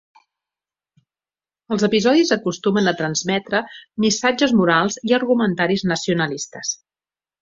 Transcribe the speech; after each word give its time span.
Els 1.75 1.85
episodis 1.87 2.33
acostumen 2.37 2.91
a 2.91 2.95
transmetre 3.01 3.61
missatges 4.07 4.55
morals 4.63 4.99
i 5.11 5.15
argumentaris 5.19 5.85
nacionalistes. 5.93 6.75